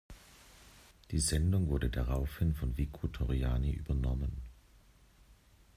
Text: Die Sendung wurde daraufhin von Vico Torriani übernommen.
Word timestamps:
Die 1.11 1.19
Sendung 1.19 1.67
wurde 1.69 1.89
daraufhin 1.91 2.55
von 2.55 2.75
Vico 2.75 3.07
Torriani 3.07 3.69
übernommen. 3.71 4.41